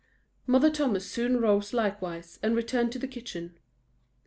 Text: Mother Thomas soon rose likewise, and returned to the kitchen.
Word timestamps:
Mother 0.47 0.71
Thomas 0.71 1.07
soon 1.07 1.39
rose 1.39 1.73
likewise, 1.73 2.39
and 2.41 2.55
returned 2.55 2.91
to 2.93 2.97
the 2.97 3.07
kitchen. 3.07 3.59